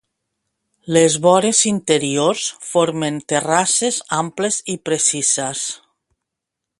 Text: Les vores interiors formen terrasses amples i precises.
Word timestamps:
Les 0.95 1.17
vores 1.25 1.59
interiors 1.71 2.47
formen 2.69 3.21
terrasses 3.33 4.01
amples 4.21 4.61
i 4.77 4.81
precises. 4.89 5.67